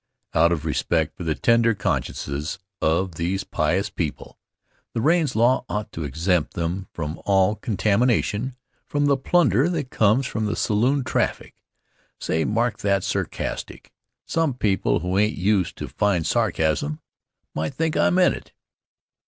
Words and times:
Out 0.33 0.51
of 0.51 0.65
respect 0.65 1.15
for 1.15 1.23
the 1.23 1.35
tender 1.35 1.75
consciences 1.75 2.57
of 2.81 3.13
these 3.17 3.43
pious 3.43 3.91
people, 3.91 4.39
the 4.93 4.99
Raines 4.99 5.35
law 5.35 5.63
ought 5.69 5.91
to 5.91 6.05
exempt 6.05 6.55
them 6.55 6.87
from 6.91 7.21
all 7.23 7.53
contamination 7.55 8.55
from 8.87 9.05
the 9.05 9.15
plunder 9.15 9.69
that 9.69 9.91
comes 9.91 10.25
from 10.25 10.47
the 10.47 10.55
saloon 10.55 11.03
traffic. 11.03 11.53
Say, 12.19 12.45
mark 12.45 12.79
that 12.79 13.03
sarcastic. 13.03 13.93
Some 14.25 14.55
people 14.55 15.01
who 15.01 15.19
ain't 15.19 15.37
used 15.37 15.75
to 15.77 15.87
fine 15.87 16.23
sarcasm 16.23 16.99
might 17.53 17.75
think 17.75 17.95
I 17.95 18.09
meant 18.09 18.33
it. 18.33 18.53